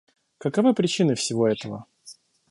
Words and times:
Каковы 0.39 0.73
причины 0.73 1.13
всего 1.13 1.47
этого? 1.47 1.85